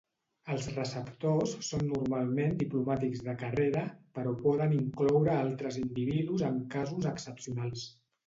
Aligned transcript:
Els 0.51 0.67
receptors 0.75 1.51
són 1.67 1.83
normalment 1.89 2.55
diplomàtics 2.61 3.21
de 3.27 3.35
carrera, 3.43 3.83
però 4.19 4.33
poden 4.41 4.75
incloure 4.79 5.33
altres 5.43 5.77
individus 5.85 6.45
en 6.51 6.57
casos 6.77 7.09
excepcionals. 7.13 7.85